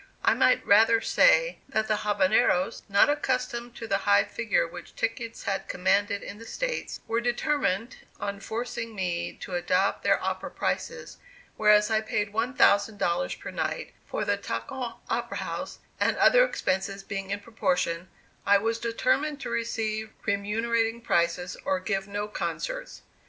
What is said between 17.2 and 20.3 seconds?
in proportion, I was determined to receive